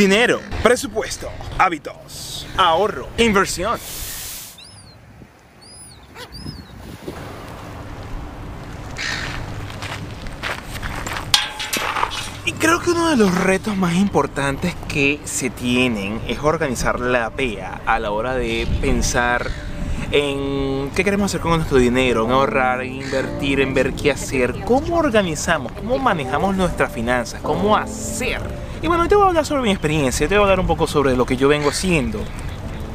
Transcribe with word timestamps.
Dinero, 0.00 0.40
presupuesto, 0.62 1.28
hábitos, 1.58 2.46
ahorro, 2.56 3.08
inversión. 3.18 3.78
Y 12.46 12.52
creo 12.52 12.80
que 12.80 12.92
uno 12.92 13.10
de 13.10 13.18
los 13.18 13.44
retos 13.44 13.76
más 13.76 13.94
importantes 13.96 14.74
que 14.88 15.20
se 15.24 15.50
tienen 15.50 16.22
es 16.26 16.38
organizar 16.38 16.98
la 16.98 17.28
PEA 17.28 17.82
a 17.84 17.98
la 17.98 18.10
hora 18.10 18.34
de 18.36 18.66
pensar 18.80 19.50
en 20.12 20.90
qué 20.96 21.04
queremos 21.04 21.26
hacer 21.26 21.42
con 21.42 21.56
nuestro 21.56 21.76
dinero, 21.76 22.24
en 22.24 22.30
ahorrar, 22.30 22.80
en 22.80 23.02
invertir, 23.02 23.60
en 23.60 23.74
ver 23.74 23.92
qué 23.92 24.12
hacer, 24.12 24.64
cómo 24.64 24.96
organizamos, 24.96 25.72
cómo 25.72 25.98
manejamos 25.98 26.56
nuestras 26.56 26.90
finanzas, 26.90 27.42
cómo 27.42 27.76
hacer. 27.76 28.59
Y 28.82 28.86
bueno, 28.86 29.06
te 29.08 29.14
voy 29.14 29.24
a 29.24 29.28
hablar 29.28 29.44
sobre 29.44 29.62
mi 29.62 29.70
experiencia, 29.70 30.26
te 30.26 30.34
voy 30.34 30.42
a 30.42 30.44
hablar 30.44 30.60
un 30.60 30.66
poco 30.66 30.86
sobre 30.86 31.16
lo 31.16 31.26
que 31.26 31.36
yo 31.36 31.48
vengo 31.48 31.68
haciendo, 31.68 32.20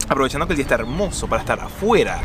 aprovechando 0.10 0.48
que 0.48 0.54
el 0.54 0.58
día 0.58 0.64
está 0.64 0.76
hermoso 0.76 1.28
para 1.28 1.42
estar 1.42 1.60
afuera 1.60 2.22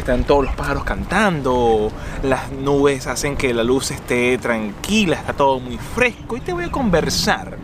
están 0.00 0.24
todos 0.24 0.44
los 0.44 0.54
pájaros 0.54 0.84
cantando, 0.84 1.92
las 2.22 2.50
nubes 2.50 3.06
hacen 3.06 3.36
que 3.36 3.54
la 3.54 3.62
luz 3.62 3.90
esté 3.90 4.36
tranquila, 4.38 5.16
está 5.16 5.32
todo 5.32 5.60
muy 5.60 5.78
fresco 5.78 6.36
y 6.36 6.40
te 6.40 6.52
voy 6.52 6.64
a 6.64 6.70
conversar 6.70 7.56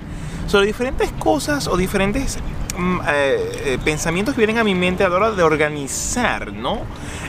sobre 0.47 0.67
diferentes 0.67 1.11
cosas 1.13 1.67
o 1.67 1.77
diferentes 1.77 2.39
mm, 2.79 3.01
eh, 3.01 3.07
eh, 3.09 3.79
pensamientos 3.85 4.35
que 4.35 4.41
vienen 4.41 4.59
a 4.59 4.65
mi 4.65 4.75
mente 4.75 5.03
a 5.03 5.09
la 5.09 5.17
hora 5.17 5.31
de 5.33 5.43
organizar, 5.43 6.53
¿no? 6.53 6.81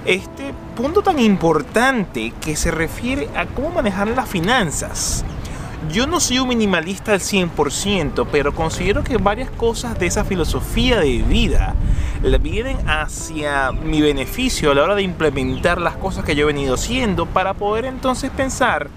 Este 0.06 0.54
punto 0.76 1.02
tan 1.02 1.20
importante 1.20 2.34
que 2.40 2.56
se 2.56 2.70
refiere 2.70 3.30
a 3.36 3.46
cómo 3.48 3.72
manejar 3.72 4.10
las 4.10 4.30
finanzas. 4.30 5.26
Yo 5.92 6.08
no 6.08 6.20
soy 6.20 6.40
un 6.40 6.50
minimalista 6.50 7.14
al 7.14 7.20
100%, 7.20 8.28
pero 8.32 8.54
considero 8.54 9.04
que 9.04 9.18
varias 9.18 9.50
cosas 9.52 9.98
de 10.00 10.08
esa 10.08 10.26
filosofía 10.26 11.00
de 11.00 11.20
vida 11.20 11.76
vienen 12.42 12.78
hacia 12.90 13.72
mi 13.72 14.02
beneficio 14.02 14.72
a 14.72 14.76
la 14.76 14.84
hora 14.84 14.96
de 14.96 15.04
implementar 15.04 15.80
las 15.80 15.96
cosas 15.96 16.26
que 16.26 16.36
yo 16.36 16.44
he 16.44 16.54
venido 16.54 16.74
haciendo 16.76 17.26
para 17.28 17.54
poder 17.54 17.86
entonces 17.86 18.32
pensar 18.32 18.90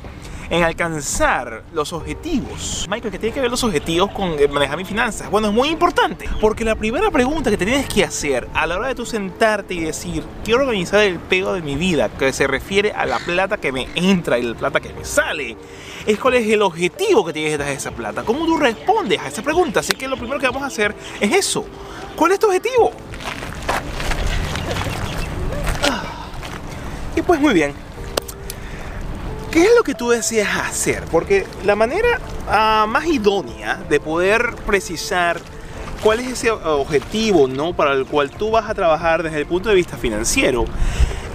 en 0.51 0.65
alcanzar 0.65 1.63
los 1.73 1.93
objetivos. 1.93 2.87
Michael, 2.91 3.13
¿qué 3.13 3.19
tiene 3.19 3.35
que 3.35 3.41
ver 3.41 3.51
los 3.51 3.63
objetivos 3.63 4.11
con 4.11 4.39
eh, 4.39 4.49
manejar 4.49 4.77
mis 4.77 4.89
finanzas? 4.89 5.31
Bueno, 5.31 5.49
es 5.49 5.55
muy 5.55 5.69
importante, 5.69 6.29
porque 6.41 6.65
la 6.65 6.75
primera 6.75 7.11
pregunta 7.11 7.51
que 7.51 7.57
tienes 7.57 7.87
que 7.87 8.05
hacer 8.05 8.49
a 8.53 8.67
la 8.67 8.77
hora 8.77 8.89
de 8.89 8.97
tú 8.97 9.07
sentarte 9.07 9.75
y 9.75 9.81
decir, 9.81 10.25
quiero 10.45 10.63
organizar 10.63 11.01
el 11.01 11.21
pego 11.21 11.53
de 11.53 11.63
mi 11.63 11.77
vida, 11.77 12.09
que 12.09 12.33
se 12.33 12.49
refiere 12.49 12.93
a 12.93 13.07
la 13.07 13.21
plata 13.21 13.59
que 13.59 13.71
me 13.71 13.89
entra 13.95 14.39
y 14.39 14.43
la 14.43 14.55
plata 14.55 14.81
que 14.81 14.93
me 14.93 15.05
sale, 15.05 15.57
es 16.05 16.19
cuál 16.19 16.35
es 16.35 16.49
el 16.49 16.63
objetivo 16.63 17.25
que 17.25 17.33
tienes 17.33 17.53
detrás 17.53 17.69
de 17.69 17.77
esa 17.77 17.93
plata. 17.93 18.25
¿Cómo 18.25 18.45
tú 18.45 18.57
respondes 18.57 19.21
a 19.21 19.29
esa 19.29 19.43
pregunta? 19.43 19.81
Así 19.81 19.95
que 19.95 20.09
lo 20.09 20.17
primero 20.17 20.41
que 20.41 20.47
vamos 20.47 20.63
a 20.63 20.67
hacer 20.67 20.95
es 21.21 21.33
eso. 21.33 21.65
¿Cuál 22.17 22.33
es 22.33 22.41
tu 22.41 22.49
objetivo? 22.49 22.91
Y 27.15 27.23
pues 27.23 27.41
muy 27.41 27.55
bien. 27.55 27.90
¿Qué 29.51 29.65
es 29.65 29.71
lo 29.77 29.83
que 29.83 29.95
tú 29.95 30.11
deseas 30.11 30.57
hacer? 30.59 31.03
Porque 31.11 31.45
la 31.65 31.75
manera 31.75 32.21
ah, 32.49 32.87
más 32.89 33.07
idónea 33.07 33.83
de 33.89 33.99
poder 33.99 34.55
precisar 34.65 35.41
cuál 36.05 36.21
es 36.21 36.29
ese 36.29 36.53
objetivo 36.53 37.49
¿no? 37.49 37.73
para 37.73 37.93
el 37.93 38.07
cual 38.07 38.31
tú 38.31 38.53
vas 38.53 38.71
a 38.71 38.75
trabajar 38.75 39.25
desde 39.25 39.39
el 39.39 39.47
punto 39.47 39.69
de 39.69 39.75
vista 39.75 39.97
financiero 39.97 40.67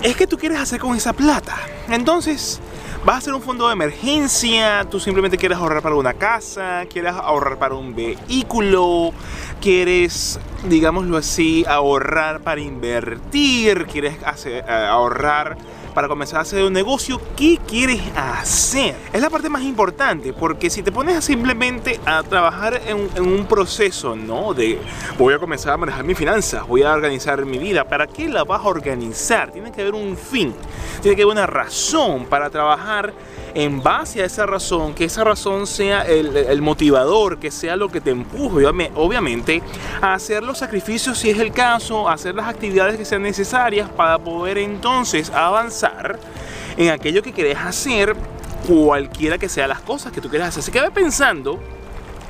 es 0.02 0.16
que 0.16 0.28
tú 0.28 0.38
quieres 0.38 0.60
hacer 0.60 0.80
con 0.80 0.96
esa 0.96 1.12
plata. 1.12 1.58
Entonces, 1.90 2.62
vas 3.04 3.16
a 3.16 3.18
hacer 3.18 3.34
un 3.34 3.42
fondo 3.42 3.68
de 3.68 3.74
emergencia, 3.74 4.88
tú 4.90 5.00
simplemente 5.00 5.38
quieres 5.38 5.58
ahorrar 5.58 5.82
para 5.82 5.96
una 5.96 6.14
casa, 6.14 6.86
quieres 6.90 7.14
ahorrar 7.14 7.60
para 7.60 7.76
un 7.76 7.94
vehículo, 7.96 9.12
quieres, 9.60 10.40
digámoslo 10.70 11.18
así, 11.18 11.66
ahorrar 11.68 12.40
para 12.42 12.62
invertir, 12.62 13.86
quieres 13.88 14.16
eh, 14.46 14.64
ahorrar 14.68 15.58
para 15.96 16.10
comenzar 16.10 16.40
a 16.40 16.42
hacer 16.42 16.64
un 16.64 16.74
negocio, 16.74 17.20
¿qué 17.38 17.58
quieres 17.66 18.02
hacer? 18.16 18.96
Es 19.14 19.22
la 19.22 19.30
parte 19.30 19.50
más 19.50 19.64
importante, 19.64 20.34
porque 20.34 20.70
si 20.70 20.84
te 20.84 20.92
pones 20.92 21.24
simplemente 21.24 22.02
a 22.06 22.22
trabajar 22.22 22.82
en, 22.86 23.10
un 23.26 23.46
proceso, 23.46 24.14
¿no? 24.14 24.54
De 24.54 24.78
voy 25.18 25.34
a 25.34 25.40
comenzar 25.40 25.74
a 25.74 25.78
manejar 25.78 26.04
mis 26.04 26.18
finanzas, 26.18 26.68
voy 26.68 26.84
a 26.84 26.92
organizar 26.92 27.46
mi 27.46 27.58
vida, 27.58 27.86
¿para 27.86 28.08
qué 28.08 28.28
la 28.28 28.44
vas 28.44 28.62
a 28.62 28.68
organizar? 28.68 29.52
Tiene 29.52 29.72
que 29.72 29.82
haber 29.82 29.96
un 29.96 30.18
fin, 30.18 30.54
tiene 31.02 31.16
que 31.16 31.24
haber 31.24 31.32
una 31.32 31.48
razón 31.48 32.26
para 32.26 32.50
trabajar 32.50 33.14
en 33.56 33.82
base 33.82 34.22
a 34.22 34.26
esa 34.26 34.46
razón, 34.46 34.94
que 34.94 35.06
esa 35.06 35.24
razón 35.24 35.66
sea 35.66 36.02
el, 36.02 36.62
motivador, 36.62 37.40
que 37.40 37.50
sea 37.52 37.78
lo 37.78 37.90
que 37.90 38.02
te 38.02 38.12
empuje, 38.12 38.66
obviamente, 38.96 39.64
a 40.02 40.14
hacer 40.14 40.44
los 40.44 40.58
sacrificios 40.58 41.18
si 41.18 41.30
es 41.30 41.40
el 41.40 41.54
caso, 41.54 42.10
a 42.10 42.14
hacer 42.14 42.36
las 42.36 42.48
actividades 42.48 42.98
que 42.98 43.06
sean 43.06 43.24
necesarias 43.24 43.90
para 43.90 44.20
poder 44.20 44.58
entonces 44.58 45.30
avanzar 45.30 46.20
en 46.76 46.90
aquello 46.90 47.24
que 47.24 47.32
quieres 47.32 47.58
hacer, 47.58 48.16
cualquiera 48.68 49.38
que 49.38 49.48
sean 49.48 49.70
las 49.70 49.80
cosas 49.80 50.12
que 50.12 50.20
tú 50.20 50.30
quieras 50.30 50.50
hacer. 50.50 50.64
Se 50.64 50.72
queda 50.72 50.92
pensando 50.92 51.58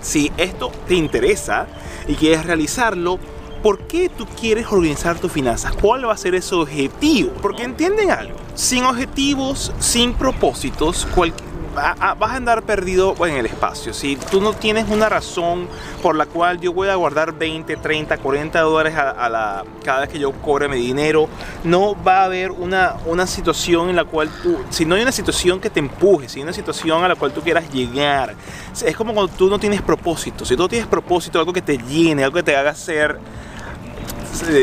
si 0.01 0.31
esto 0.37 0.71
te 0.87 0.93
interesa 0.93 1.65
y 2.07 2.13
quieres 2.13 2.45
realizarlo 2.45 3.17
¿por 3.65 3.79
qué 3.79 4.09
tú 4.09 4.27
quieres 4.39 4.67
organizar 4.71 5.17
tus 5.17 5.31
finanzas? 5.31 5.73
¿Cuál 5.73 6.07
va 6.07 6.13
a 6.13 6.17
ser 6.17 6.35
ese 6.35 6.53
objetivo? 6.53 7.31
Porque 7.41 7.63
entienden 7.63 8.11
algo, 8.11 8.35
sin 8.53 8.83
objetivos, 8.83 9.73
sin 9.79 10.13
propósitos, 10.13 11.07
vas 11.73 12.31
a 12.31 12.35
andar 12.35 12.61
perdido 12.61 13.15
en 13.25 13.37
el 13.37 13.47
espacio. 13.47 13.91
Si 13.91 14.17
tú 14.17 14.39
no 14.39 14.53
tienes 14.53 14.87
una 14.87 15.09
razón 15.09 15.67
por 16.03 16.15
la 16.15 16.27
cual 16.27 16.61
yo 16.61 16.73
voy 16.73 16.89
a 16.89 16.95
guardar 16.95 17.33
20, 17.33 17.75
30, 17.77 18.19
40 18.19 18.61
dólares 18.61 18.95
a, 18.95 19.29
la, 19.29 19.63
cada 19.83 20.01
vez 20.01 20.09
que 20.09 20.19
yo 20.19 20.31
cobre 20.31 20.67
mi 20.67 20.77
dinero, 20.77 21.27
no 21.63 21.95
va 22.03 22.19
a 22.19 22.25
haber 22.25 22.51
una, 22.51 22.97
una 23.07 23.25
situación 23.25 23.89
en 23.89 23.95
la 23.95 24.05
cual 24.05 24.29
tú, 24.43 24.59
si 24.69 24.85
no 24.85 24.93
hay 24.93 25.01
una 25.01 25.11
situación 25.11 25.59
que 25.59 25.71
te 25.71 25.79
empuje, 25.79 26.29
si 26.29 26.37
hay 26.37 26.43
una 26.43 26.53
situación 26.53 27.03
a 27.03 27.07
la 27.07 27.15
cual 27.15 27.33
tú 27.33 27.41
quieras 27.41 27.67
llegar, 27.73 28.35
es 28.85 28.95
como 28.95 29.11
cuando 29.15 29.33
tú 29.33 29.49
no 29.49 29.57
tienes 29.57 29.81
propósito. 29.81 30.45
Si 30.45 30.55
tú 30.55 30.61
no 30.61 30.69
tienes 30.69 30.87
propósito, 30.87 31.39
algo 31.39 31.51
que 31.51 31.63
te 31.63 31.79
llene, 31.79 32.23
algo 32.23 32.35
que 32.35 32.43
te 32.43 32.55
haga 32.55 32.75
ser 32.75 33.19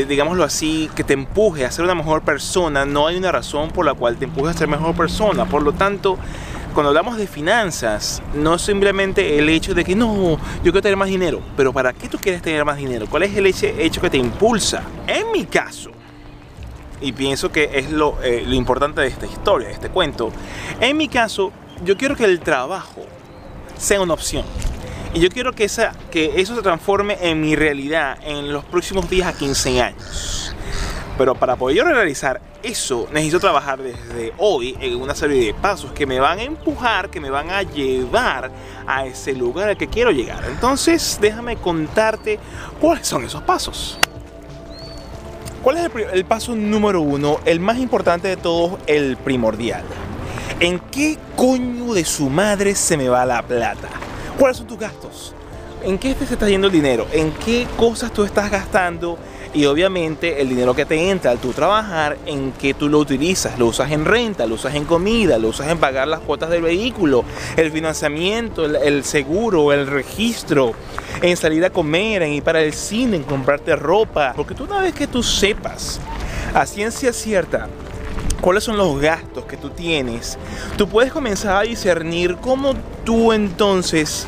digámoslo 0.08 0.44
así, 0.44 0.90
que 0.94 1.04
te 1.04 1.12
empuje 1.14 1.64
a 1.64 1.70
ser 1.70 1.84
una 1.84 1.94
mejor 1.94 2.22
persona, 2.22 2.84
no 2.84 3.06
hay 3.06 3.16
una 3.16 3.32
razón 3.32 3.70
por 3.70 3.84
la 3.84 3.94
cual 3.94 4.16
te 4.16 4.24
empuje 4.24 4.50
a 4.50 4.54
ser 4.54 4.68
mejor 4.68 4.94
persona. 4.94 5.44
Por 5.46 5.62
lo 5.62 5.72
tanto, 5.72 6.18
cuando 6.72 6.88
hablamos 6.88 7.18
de 7.18 7.26
finanzas, 7.26 8.22
no 8.34 8.58
simplemente 8.58 9.38
el 9.38 9.48
hecho 9.48 9.74
de 9.74 9.84
que 9.84 9.94
no, 9.94 10.38
yo 10.38 10.62
quiero 10.62 10.82
tener 10.82 10.96
más 10.96 11.08
dinero, 11.08 11.40
pero 11.56 11.72
¿para 11.72 11.92
qué 11.92 12.08
tú 12.08 12.18
quieres 12.18 12.42
tener 12.42 12.64
más 12.64 12.76
dinero? 12.76 13.06
¿Cuál 13.08 13.24
es 13.24 13.36
el 13.36 13.46
hecho 13.46 14.00
que 14.00 14.10
te 14.10 14.16
impulsa? 14.16 14.82
En 15.06 15.30
mi 15.32 15.44
caso, 15.44 15.90
y 17.00 17.12
pienso 17.12 17.52
que 17.52 17.70
es 17.74 17.90
lo, 17.90 18.22
eh, 18.22 18.44
lo 18.46 18.54
importante 18.54 19.00
de 19.00 19.08
esta 19.08 19.26
historia, 19.26 19.68
de 19.68 19.74
este 19.74 19.90
cuento, 19.90 20.32
en 20.80 20.96
mi 20.96 21.08
caso, 21.08 21.52
yo 21.84 21.96
quiero 21.96 22.16
que 22.16 22.24
el 22.24 22.40
trabajo 22.40 23.02
sea 23.76 24.00
una 24.00 24.14
opción. 24.14 24.44
Y 25.14 25.20
yo 25.20 25.28
quiero 25.28 25.52
que, 25.52 25.64
esa, 25.64 25.92
que 26.10 26.40
eso 26.40 26.56
se 26.56 26.62
transforme 26.62 27.18
en 27.20 27.40
mi 27.40 27.54
realidad 27.54 28.16
en 28.24 28.50
los 28.50 28.64
próximos 28.64 29.10
10 29.10 29.26
a 29.26 29.32
15 29.34 29.82
años. 29.82 30.54
Pero 31.18 31.34
para 31.34 31.56
poder 31.56 31.84
realizar 31.84 32.40
eso, 32.62 33.06
necesito 33.12 33.38
trabajar 33.38 33.78
desde 33.82 34.32
hoy 34.38 34.74
en 34.80 34.96
una 34.96 35.14
serie 35.14 35.46
de 35.46 35.54
pasos 35.54 35.92
que 35.92 36.06
me 36.06 36.18
van 36.18 36.38
a 36.38 36.42
empujar, 36.44 37.10
que 37.10 37.20
me 37.20 37.28
van 37.28 37.50
a 37.50 37.62
llevar 37.62 38.50
a 38.86 39.04
ese 39.04 39.34
lugar 39.34 39.68
al 39.68 39.76
que 39.76 39.86
quiero 39.88 40.10
llegar. 40.10 40.44
Entonces, 40.46 41.18
déjame 41.20 41.56
contarte 41.56 42.38
cuáles 42.80 43.06
son 43.06 43.24
esos 43.24 43.42
pasos. 43.42 43.98
¿Cuál 45.62 45.76
es 45.76 45.84
el, 45.94 46.00
el 46.14 46.24
paso 46.24 46.56
número 46.56 47.02
uno? 47.02 47.38
El 47.44 47.60
más 47.60 47.76
importante 47.76 48.28
de 48.28 48.38
todos, 48.38 48.80
el 48.86 49.18
primordial. 49.18 49.84
¿En 50.58 50.78
qué 50.78 51.18
coño 51.36 51.92
de 51.92 52.06
su 52.06 52.30
madre 52.30 52.74
se 52.74 52.96
me 52.96 53.10
va 53.10 53.26
la 53.26 53.42
plata? 53.42 53.88
¿Cuáles 54.42 54.56
son 54.56 54.66
tus 54.66 54.76
gastos? 54.76 55.34
¿En 55.84 55.98
qué 55.98 56.16
te 56.16 56.24
está 56.24 56.48
yendo 56.48 56.66
el 56.66 56.72
dinero? 56.72 57.06
¿En 57.12 57.30
qué 57.30 57.64
cosas 57.76 58.12
tú 58.12 58.24
estás 58.24 58.50
gastando? 58.50 59.16
Y 59.54 59.66
obviamente 59.66 60.40
el 60.40 60.48
dinero 60.48 60.74
que 60.74 60.84
te 60.84 61.10
entra 61.10 61.30
al 61.30 61.38
tú 61.38 61.52
trabajar, 61.52 62.18
¿en 62.26 62.50
qué 62.50 62.74
tú 62.74 62.88
lo 62.88 62.98
utilizas? 62.98 63.56
¿Lo 63.56 63.66
usas 63.66 63.92
en 63.92 64.04
renta? 64.04 64.44
¿Lo 64.46 64.56
usas 64.56 64.74
en 64.74 64.84
comida? 64.84 65.38
¿Lo 65.38 65.50
usas 65.50 65.68
en 65.68 65.78
pagar 65.78 66.08
las 66.08 66.18
cuotas 66.18 66.50
del 66.50 66.62
vehículo? 66.62 67.24
¿El 67.56 67.70
financiamiento? 67.70 68.64
¿El, 68.64 69.04
seguro? 69.04 69.72
¿El 69.72 69.86
registro? 69.86 70.72
¿En 71.22 71.36
salir 71.36 71.64
a 71.64 71.70
comer? 71.70 72.22
¿En 72.22 72.32
ir 72.32 72.42
para 72.42 72.62
el 72.62 72.72
cine? 72.72 73.18
¿En 73.18 73.22
comprarte 73.22 73.76
ropa? 73.76 74.32
Porque 74.34 74.56
tú 74.56 74.64
una 74.64 74.80
vez 74.80 74.92
que 74.92 75.06
tú 75.06 75.22
sepas 75.22 76.00
a 76.52 76.66
ciencia 76.66 77.12
cierta 77.12 77.68
cuáles 78.42 78.64
son 78.64 78.76
los 78.76 79.00
gastos 79.00 79.46
que 79.46 79.56
tú 79.56 79.70
tienes, 79.70 80.36
tú 80.76 80.88
puedes 80.88 81.12
comenzar 81.12 81.56
a 81.56 81.60
discernir 81.62 82.36
cómo 82.36 82.74
tú 83.04 83.32
entonces 83.32 84.26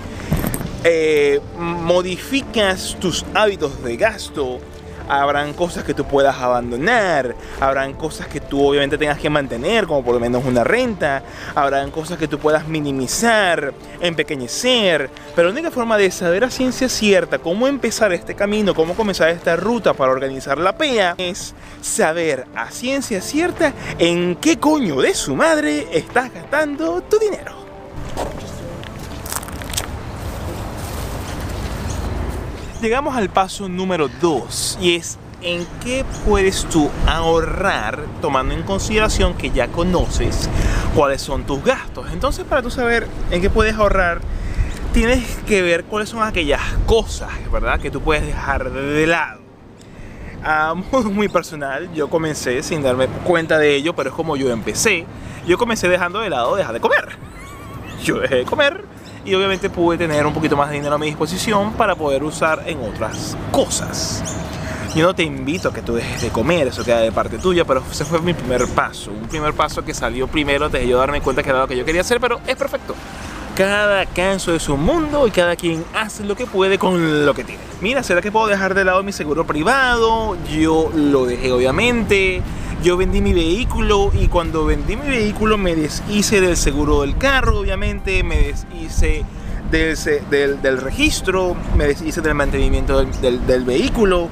eh, 0.84 1.40
modificas 1.58 2.96
tus 3.00 3.26
hábitos 3.34 3.82
de 3.82 3.96
gasto 3.96 4.60
habrán 5.08 5.52
cosas 5.52 5.84
que 5.84 5.94
tú 5.94 6.04
puedas 6.04 6.36
abandonar, 6.36 7.34
habrán 7.60 7.94
cosas 7.94 8.26
que 8.26 8.40
tú 8.40 8.66
obviamente 8.66 8.98
tengas 8.98 9.18
que 9.18 9.30
mantener, 9.30 9.86
como 9.86 10.04
por 10.04 10.14
lo 10.14 10.20
menos 10.20 10.44
una 10.44 10.64
renta, 10.64 11.22
habrán 11.54 11.90
cosas 11.90 12.18
que 12.18 12.28
tú 12.28 12.38
puedas 12.38 12.66
minimizar, 12.68 13.74
empequeñecer, 14.00 15.10
pero 15.34 15.48
la 15.48 15.52
única 15.52 15.70
forma 15.70 15.96
de 15.96 16.10
saber 16.10 16.44
a 16.44 16.50
ciencia 16.50 16.88
cierta 16.88 17.38
cómo 17.38 17.66
empezar 17.66 18.12
este 18.12 18.34
camino, 18.34 18.74
cómo 18.74 18.94
comenzar 18.94 19.28
esta 19.30 19.56
ruta 19.56 19.92
para 19.92 20.12
organizar 20.12 20.58
la 20.58 20.76
PEA, 20.76 21.14
es 21.18 21.54
saber 21.80 22.46
a 22.54 22.70
ciencia 22.70 23.20
cierta 23.20 23.72
en 23.98 24.36
qué 24.36 24.58
coño 24.58 25.00
de 25.00 25.14
su 25.14 25.34
madre 25.34 25.86
estás 25.92 26.32
gastando 26.32 27.02
tu 27.02 27.18
dinero. 27.18 27.64
Llegamos 32.84 33.16
al 33.16 33.30
paso 33.30 33.66
número 33.66 34.10
2 34.20 34.78
y 34.78 34.96
es 34.96 35.18
en 35.40 35.66
qué 35.82 36.04
puedes 36.26 36.66
tú 36.66 36.90
ahorrar 37.06 38.04
tomando 38.20 38.52
en 38.52 38.62
consideración 38.62 39.32
que 39.32 39.50
ya 39.50 39.68
conoces 39.68 40.50
cuáles 40.94 41.22
son 41.22 41.44
tus 41.44 41.64
gastos. 41.64 42.08
Entonces 42.12 42.44
para 42.44 42.60
tú 42.60 42.70
saber 42.70 43.06
en 43.30 43.40
qué 43.40 43.48
puedes 43.48 43.74
ahorrar, 43.76 44.20
tienes 44.92 45.24
que 45.46 45.62
ver 45.62 45.84
cuáles 45.84 46.10
son 46.10 46.22
aquellas 46.22 46.60
cosas, 46.84 47.30
¿verdad? 47.50 47.80
Que 47.80 47.90
tú 47.90 48.02
puedes 48.02 48.26
dejar 48.26 48.70
de 48.70 49.06
lado. 49.06 49.40
A 50.44 50.74
modo 50.74 51.10
muy 51.10 51.28
personal, 51.28 51.90
yo 51.94 52.10
comencé 52.10 52.62
sin 52.62 52.82
darme 52.82 53.06
cuenta 53.06 53.56
de 53.56 53.76
ello, 53.76 53.96
pero 53.96 54.10
es 54.10 54.14
como 54.14 54.36
yo 54.36 54.50
empecé. 54.50 55.06
Yo 55.46 55.56
comencé 55.56 55.88
dejando 55.88 56.20
de 56.20 56.28
lado 56.28 56.54
dejar 56.54 56.74
de 56.74 56.80
comer. 56.80 57.16
Yo 58.04 58.20
dejé 58.20 58.36
de 58.36 58.44
comer 58.44 58.84
y 59.24 59.34
obviamente 59.34 59.70
pude 59.70 59.98
tener 59.98 60.26
un 60.26 60.34
poquito 60.34 60.56
más 60.56 60.70
de 60.70 60.76
dinero 60.76 60.94
a 60.94 60.98
mi 60.98 61.06
disposición 61.06 61.72
para 61.72 61.94
poder 61.94 62.22
usar 62.22 62.62
en 62.66 62.80
otras 62.80 63.36
cosas. 63.50 64.22
Yo 64.94 65.04
no 65.04 65.14
te 65.14 65.24
invito 65.24 65.70
a 65.70 65.72
que 65.72 65.82
tú 65.82 65.94
dejes 65.94 66.22
de 66.22 66.28
comer, 66.28 66.68
eso 66.68 66.84
queda 66.84 67.00
de 67.00 67.10
parte 67.10 67.38
tuya, 67.38 67.64
pero 67.64 67.82
ese 67.90 68.04
fue 68.04 68.20
mi 68.20 68.32
primer 68.32 68.66
paso. 68.68 69.10
Un 69.10 69.28
primer 69.28 69.52
paso 69.52 69.84
que 69.84 69.92
salió 69.92 70.28
primero 70.28 70.68
de 70.68 70.86
yo 70.86 70.98
darme 70.98 71.20
cuenta 71.20 71.42
que 71.42 71.50
era 71.50 71.58
lo 71.58 71.66
que 71.66 71.76
yo 71.76 71.84
quería 71.84 72.02
hacer, 72.02 72.20
pero 72.20 72.40
es 72.46 72.54
perfecto. 72.54 72.94
Cada 73.56 74.06
canso 74.06 74.52
de 74.52 74.60
su 74.60 74.76
mundo 74.76 75.26
y 75.26 75.30
cada 75.30 75.56
quien 75.56 75.84
hace 75.94 76.24
lo 76.24 76.36
que 76.36 76.46
puede 76.46 76.78
con 76.78 77.26
lo 77.26 77.34
que 77.34 77.44
tiene. 77.44 77.62
Mira, 77.80 78.02
¿será 78.02 78.20
que 78.20 78.30
puedo 78.30 78.46
dejar 78.46 78.74
de 78.74 78.84
lado 78.84 79.02
mi 79.02 79.12
seguro 79.12 79.44
privado? 79.46 80.36
Yo 80.48 80.90
lo 80.94 81.26
dejé 81.26 81.50
obviamente 81.50 82.42
yo 82.84 82.98
vendí 82.98 83.22
mi 83.22 83.32
vehículo 83.32 84.12
y 84.12 84.26
cuando 84.28 84.66
vendí 84.66 84.94
mi 84.94 85.08
vehículo 85.08 85.56
me 85.56 85.74
deshice 85.74 86.42
del 86.42 86.54
seguro 86.54 87.00
del 87.00 87.16
carro, 87.16 87.60
obviamente, 87.60 88.22
me 88.22 88.36
deshice 88.36 89.24
del, 89.70 90.60
del, 90.60 90.80
registro, 90.82 91.56
me 91.78 91.86
deshice 91.86 92.20
del 92.20 92.34
mantenimiento 92.34 93.02
del, 93.02 93.64
vehículo. 93.64 94.28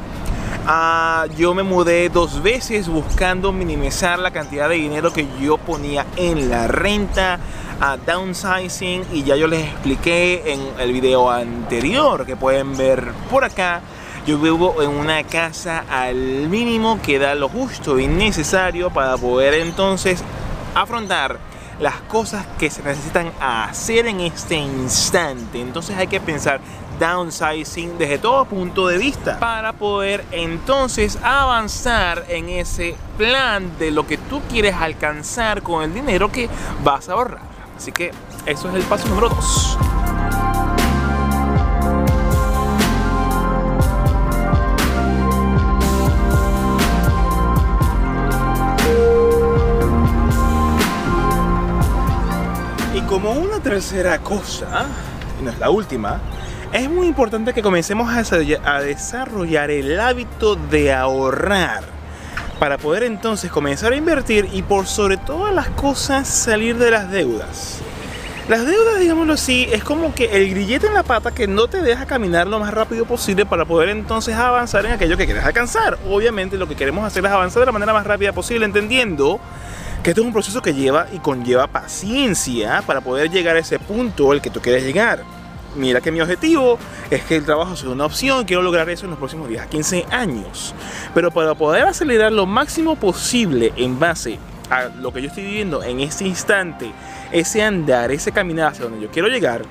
Ah, 0.66 1.24
yo 1.38 1.54
me 1.54 1.62
mudé 1.62 2.10
dos 2.10 2.42
veces 2.42 2.88
buscando 2.88 3.52
minimizar 3.52 4.18
la 4.18 4.32
cantidad 4.32 4.68
de 4.68 4.74
dinero 4.74 5.14
que 5.14 5.26
yo 5.40 5.56
ponía 5.56 6.04
en 6.16 6.50
la 6.50 6.68
renta, 6.68 7.40
a 7.80 7.96
downsizing 7.96 9.02
y 9.14 9.22
ya 9.22 9.34
yo 9.34 9.46
les 9.46 9.64
expliqué 9.64 10.52
en 10.52 10.60
el 10.78 10.92
video 10.92 11.30
anterior 11.30 12.26
que 12.26 12.36
pueden 12.36 12.76
ver 12.76 13.12
por 13.30 13.44
acá 13.44 13.80
yo 14.26 14.38
vivo 14.38 14.82
en 14.82 14.90
una 14.90 15.24
casa 15.24 15.84
al 15.90 16.14
mínimo 16.48 17.00
que 17.02 17.18
da 17.18 17.34
lo 17.34 17.48
justo 17.48 17.98
y 17.98 18.06
necesario 18.06 18.90
para 18.90 19.16
poder 19.16 19.54
entonces 19.54 20.22
afrontar 20.74 21.38
las 21.80 21.96
cosas 22.02 22.46
que 22.58 22.70
se 22.70 22.82
necesitan 22.82 23.32
hacer 23.40 24.06
en 24.06 24.20
este 24.20 24.54
instante. 24.54 25.60
Entonces 25.60 25.96
hay 25.96 26.06
que 26.06 26.20
pensar 26.20 26.60
downsizing 27.00 27.98
desde 27.98 28.18
todo 28.18 28.44
punto 28.44 28.86
de 28.86 28.98
vista 28.98 29.40
para 29.40 29.72
poder 29.72 30.24
entonces 30.30 31.18
avanzar 31.22 32.24
en 32.28 32.48
ese 32.48 32.94
plan 33.18 33.76
de 33.78 33.90
lo 33.90 34.06
que 34.06 34.18
tú 34.18 34.40
quieres 34.48 34.76
alcanzar 34.76 35.62
con 35.62 35.82
el 35.82 35.92
dinero 35.92 36.30
que 36.30 36.48
vas 36.84 37.08
a 37.08 37.14
ahorrar. 37.14 37.42
Así 37.76 37.90
que 37.90 38.12
eso 38.46 38.68
es 38.68 38.74
el 38.76 38.82
paso 38.82 39.08
número 39.08 39.28
2. 39.30 39.78
Como 53.12 53.32
una 53.32 53.60
tercera 53.60 54.20
cosa, 54.20 54.86
y 55.38 55.44
no 55.44 55.50
es 55.50 55.58
la 55.58 55.68
última, 55.68 56.18
es 56.72 56.88
muy 56.88 57.06
importante 57.06 57.52
que 57.52 57.60
comencemos 57.60 58.10
a 58.10 58.80
desarrollar 58.80 59.70
el 59.70 60.00
hábito 60.00 60.56
de 60.56 60.94
ahorrar 60.94 61.84
para 62.58 62.78
poder 62.78 63.02
entonces 63.02 63.50
comenzar 63.50 63.92
a 63.92 63.96
invertir 63.96 64.48
y 64.54 64.62
por 64.62 64.86
sobre 64.86 65.18
todas 65.18 65.54
las 65.54 65.68
cosas 65.68 66.26
salir 66.26 66.78
de 66.78 66.90
las 66.90 67.10
deudas. 67.10 67.80
Las 68.48 68.64
deudas, 68.64 68.98
digámoslo 68.98 69.34
así, 69.34 69.68
es 69.70 69.84
como 69.84 70.14
que 70.14 70.34
el 70.34 70.48
grillete 70.48 70.86
en 70.86 70.94
la 70.94 71.02
pata 71.02 71.32
que 71.32 71.46
no 71.46 71.68
te 71.68 71.82
deja 71.82 72.06
caminar 72.06 72.46
lo 72.46 72.60
más 72.60 72.72
rápido 72.72 73.04
posible 73.04 73.44
para 73.44 73.66
poder 73.66 73.90
entonces 73.90 74.34
avanzar 74.36 74.86
en 74.86 74.92
aquello 74.92 75.18
que 75.18 75.26
quieres 75.26 75.44
alcanzar. 75.44 75.98
Obviamente 76.08 76.56
lo 76.56 76.66
que 76.66 76.76
queremos 76.76 77.04
hacer 77.04 77.26
es 77.26 77.30
avanzar 77.30 77.60
de 77.60 77.66
la 77.66 77.72
manera 77.72 77.92
más 77.92 78.06
rápida 78.06 78.32
posible, 78.32 78.64
entendiendo 78.64 79.38
que 80.02 80.10
esto 80.10 80.22
es 80.22 80.26
un 80.26 80.32
proceso 80.32 80.60
que 80.60 80.74
lleva 80.74 81.06
y 81.12 81.18
conlleva 81.18 81.68
paciencia 81.68 82.82
para 82.82 83.00
poder 83.00 83.30
llegar 83.30 83.56
a 83.56 83.60
ese 83.60 83.78
punto 83.78 84.32
al 84.32 84.42
que 84.42 84.50
tú 84.50 84.60
quieres 84.60 84.82
llegar. 84.82 85.22
Mira 85.76 86.00
que 86.00 86.10
mi 86.10 86.20
objetivo 86.20 86.78
es 87.08 87.22
que 87.22 87.36
el 87.36 87.44
trabajo 87.44 87.76
sea 87.76 87.90
una 87.90 88.04
opción, 88.04 88.44
quiero 88.44 88.62
lograr 88.62 88.90
eso 88.90 89.04
en 89.04 89.10
los 89.10 89.18
próximos 89.18 89.48
10 89.48 89.62
a 89.62 89.66
15 89.66 90.06
años. 90.10 90.74
Pero 91.14 91.30
para 91.30 91.54
poder 91.54 91.84
acelerar 91.84 92.32
lo 92.32 92.46
máximo 92.46 92.96
posible 92.96 93.72
en 93.76 93.98
base 93.98 94.38
a 94.70 94.84
lo 94.86 95.12
que 95.12 95.22
yo 95.22 95.28
estoy 95.28 95.44
viviendo 95.44 95.82
en 95.84 96.00
este 96.00 96.26
instante, 96.26 96.92
ese 97.30 97.62
andar, 97.62 98.10
ese 98.10 98.32
caminar 98.32 98.72
hacia 98.72 98.84
donde 98.84 99.00
yo 99.00 99.10
quiero 99.10 99.28
llegar, 99.28 99.62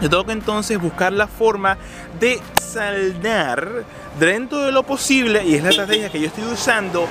yo 0.00 0.10
tengo 0.10 0.24
que 0.24 0.32
entonces 0.32 0.78
buscar 0.78 1.12
la 1.12 1.26
forma 1.26 1.78
de 2.20 2.38
saldar 2.60 3.84
dentro 4.20 4.58
de 4.58 4.72
lo 4.72 4.82
posible 4.82 5.42
y 5.44 5.54
es 5.54 5.62
la 5.62 5.70
estrategia 5.70 6.10
que 6.10 6.20
yo 6.20 6.26
estoy 6.26 6.44
usando 6.44 7.08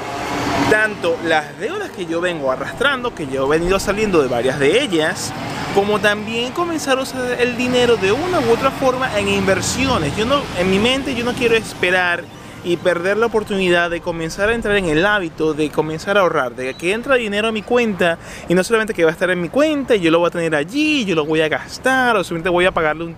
tanto 0.69 1.17
las 1.25 1.57
deudas 1.59 1.89
que 1.91 2.05
yo 2.05 2.21
vengo 2.21 2.51
arrastrando, 2.51 3.13
que 3.13 3.27
yo 3.27 3.45
he 3.45 3.57
venido 3.57 3.79
saliendo 3.79 4.21
de 4.21 4.27
varias 4.27 4.59
de 4.59 4.81
ellas, 4.81 5.31
como 5.75 5.99
también 5.99 6.51
comenzar 6.51 6.97
a 6.97 7.01
usar 7.01 7.39
el 7.39 7.57
dinero 7.57 7.97
de 7.97 8.11
una 8.11 8.39
u 8.39 8.51
otra 8.51 8.71
forma 8.71 9.17
en 9.17 9.27
inversiones. 9.27 10.15
Yo 10.15 10.25
no, 10.25 10.41
en 10.59 10.69
mi 10.69 10.79
mente 10.79 11.15
yo 11.15 11.23
no 11.25 11.33
quiero 11.33 11.55
esperar 11.55 12.23
y 12.63 12.77
perder 12.77 13.17
la 13.17 13.25
oportunidad 13.25 13.89
de 13.89 14.01
comenzar 14.01 14.49
a 14.49 14.53
entrar 14.55 14.77
en 14.77 14.85
el 14.85 15.05
hábito 15.05 15.53
de 15.53 15.69
comenzar 15.69 16.17
a 16.17 16.21
ahorrar, 16.21 16.55
de 16.55 16.73
que 16.73 16.93
entra 16.93 17.15
dinero 17.15 17.47
a 17.47 17.51
mi 17.51 17.61
cuenta 17.61 18.17
y 18.47 18.53
no 18.53 18.63
solamente 18.63 18.93
que 18.93 19.03
va 19.03 19.09
a 19.09 19.13
estar 19.13 19.29
en 19.29 19.41
mi 19.41 19.49
cuenta 19.49 19.95
y 19.95 19.99
yo 19.99 20.11
lo 20.11 20.19
voy 20.19 20.27
a 20.27 20.31
tener 20.31 20.55
allí, 20.55 21.05
yo 21.05 21.15
lo 21.15 21.25
voy 21.25 21.41
a 21.41 21.49
gastar 21.49 22.15
o 22.15 22.23
simplemente 22.23 22.49
voy 22.49 22.65
a 22.65 22.71
pagarle 22.71 23.03
un, 23.03 23.15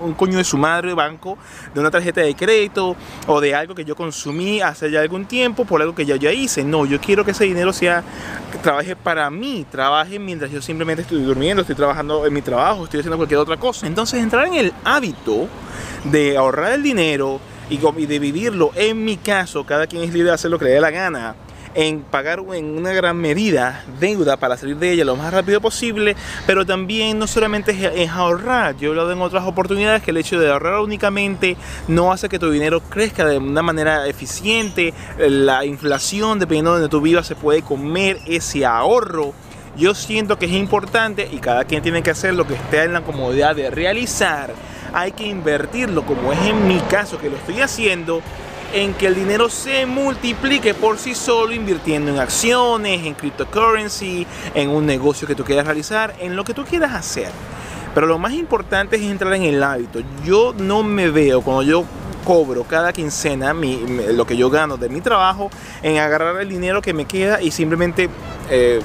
un, 0.00 0.14
coño 0.14 0.38
de 0.38 0.44
su 0.44 0.56
madre 0.56 0.88
de 0.88 0.94
banco 0.94 1.36
de 1.74 1.80
una 1.80 1.90
tarjeta 1.90 2.20
de 2.22 2.34
crédito 2.34 2.96
o 3.26 3.40
de 3.40 3.54
algo 3.54 3.74
que 3.74 3.84
yo 3.84 3.94
consumí 3.94 4.60
hace 4.60 4.90
ya 4.90 5.00
algún 5.00 5.26
tiempo 5.26 5.64
por 5.64 5.82
algo 5.82 5.94
que 5.94 6.06
yo 6.06 6.16
ya 6.16 6.32
hice. 6.32 6.64
No, 6.64 6.86
yo 6.86 7.00
quiero 7.00 7.24
que 7.24 7.32
ese 7.32 7.44
dinero 7.44 7.72
sea, 7.72 8.02
que 8.50 8.58
trabaje 8.58 8.96
para 8.96 9.30
mí, 9.30 9.66
trabaje 9.70 10.18
mientras 10.18 10.50
yo 10.50 10.62
simplemente 10.62 11.02
estoy 11.02 11.22
durmiendo, 11.22 11.62
estoy 11.62 11.76
trabajando 11.76 12.26
en 12.26 12.32
mi 12.32 12.42
trabajo, 12.42 12.84
estoy 12.84 13.00
haciendo 13.00 13.16
cualquier 13.16 13.40
otra 13.40 13.56
cosa. 13.56 13.86
Entonces 13.86 14.22
entrar 14.22 14.46
en 14.46 14.54
el 14.54 14.72
hábito 14.84 15.48
de 16.04 16.36
ahorrar 16.36 16.72
el 16.72 16.82
dinero, 16.82 17.40
y, 17.68 17.78
vivirlo. 18.06 18.70
En 18.74 19.04
mi 19.04 19.16
caso, 19.16 19.64
cada 19.64 19.86
quien 19.86 20.02
es 20.02 20.12
libre 20.12 20.28
de 20.28 20.34
hacer 20.34 20.50
lo 20.50 20.58
que 20.58 20.66
le 20.66 20.72
dé 20.72 20.80
la 20.80 20.90
gana 20.90 21.34
en 21.76 22.00
pagar 22.00 22.42
en 22.54 22.78
una 22.78 22.92
gran 22.92 23.18
medida 23.18 23.84
deuda 24.00 24.38
para 24.38 24.56
salir 24.56 24.78
de 24.78 24.92
ella 24.92 25.04
lo 25.04 25.14
más 25.14 25.30
rápido 25.30 25.60
posible, 25.60 26.16
pero 26.46 26.64
también 26.64 27.18
no 27.18 27.26
solamente 27.26 28.02
es, 28.02 28.10
ahorrar, 28.10 28.78
yo 28.78 28.88
he 28.88 28.90
hablado 28.92 29.12
en 29.12 29.20
otras 29.20 29.44
oportunidades 29.44 30.02
que 30.02 30.10
el 30.10 30.16
hecho 30.16 30.40
de 30.40 30.50
ahorrar 30.50 30.80
únicamente 30.80 31.54
no 31.86 32.12
hace 32.12 32.30
que 32.30 32.38
tu 32.38 32.50
dinero 32.50 32.80
crezca 32.80 33.26
de 33.26 33.36
una 33.36 33.60
manera 33.60 34.06
eficiente, 34.06 34.94
la 35.18 35.66
inflación, 35.66 36.38
dependiendo 36.38 36.72
de 36.72 36.80
donde 36.80 36.90
tú 36.90 37.02
vivas, 37.02 37.26
se 37.26 37.34
puede 37.34 37.60
comer 37.60 38.20
ese 38.26 38.64
ahorro. 38.64 39.34
Yo 39.76 39.94
siento 39.94 40.38
que 40.38 40.46
es 40.46 40.52
importante 40.52 41.28
y 41.30 41.36
cada 41.36 41.66
quien 41.66 41.82
tiene 41.82 42.02
que 42.02 42.10
hacer 42.10 42.32
lo 42.32 42.46
que 42.46 42.54
esté 42.54 42.84
en 42.84 42.94
la 42.94 43.02
comodidad 43.02 43.54
de 43.54 43.70
realizar 43.70 44.54
hay 44.96 45.12
que 45.12 45.26
invertirlo, 45.26 46.06
como 46.06 46.32
es 46.32 46.40
en 46.40 46.66
mi 46.66 46.78
caso 46.80 47.18
que 47.18 47.28
lo 47.28 47.36
estoy 47.36 47.60
haciendo, 47.60 48.22
en 48.72 48.94
que 48.94 49.06
el 49.08 49.14
dinero 49.14 49.50
se 49.50 49.84
multiplique 49.84 50.72
por 50.72 50.96
sí 50.96 51.14
solo 51.14 51.52
invirtiendo 51.52 52.10
en 52.10 52.18
acciones, 52.18 53.04
en 53.04 53.12
cryptocurrency, 53.12 54.26
en 54.54 54.70
un 54.70 54.86
negocio 54.86 55.28
que 55.28 55.34
tú 55.34 55.44
quieras 55.44 55.66
realizar, 55.66 56.14
en 56.18 56.34
lo 56.34 56.44
que 56.44 56.54
tú 56.54 56.64
quieras 56.64 56.94
hacer. 56.94 57.30
Pero 57.94 58.06
lo 58.06 58.18
más 58.18 58.32
importante 58.32 58.96
es 58.96 59.02
entrar 59.02 59.34
en 59.34 59.42
el 59.42 59.62
hábito. 59.62 60.00
Yo 60.24 60.54
no 60.56 60.82
me 60.82 61.10
veo 61.10 61.42
cuando 61.42 61.62
yo 61.62 61.84
cobro 62.24 62.64
cada 62.64 62.94
quincena 62.94 63.54
lo 63.54 64.26
que 64.26 64.36
yo 64.36 64.48
gano 64.48 64.78
de 64.78 64.88
mi 64.88 65.02
trabajo 65.02 65.50
en 65.82 65.98
agarrar 65.98 66.40
el 66.40 66.48
dinero 66.48 66.80
que 66.80 66.94
me 66.94 67.04
queda 67.04 67.42
y 67.42 67.50
simplemente 67.50 68.08
eh, 68.50 68.80